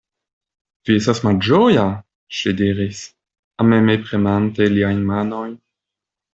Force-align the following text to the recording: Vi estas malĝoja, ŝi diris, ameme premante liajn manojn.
Vi 0.89 0.95
estas 1.01 1.21
malĝoja, 1.27 1.83
ŝi 2.39 2.55
diris, 2.63 3.03
ameme 3.67 4.01
premante 4.09 4.71
liajn 4.75 5.07
manojn. 5.15 5.57